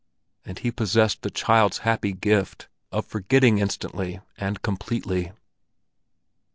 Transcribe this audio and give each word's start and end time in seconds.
And 0.43 0.57
he 0.57 0.71
possessed 0.71 1.21
the 1.21 1.29
child's 1.29 1.77
happy 1.85 2.11
gift 2.11 2.67
of 2.91 3.05
forgetting 3.05 3.59
instantly 3.59 4.19
and 4.35 4.59
completely. 4.63 5.31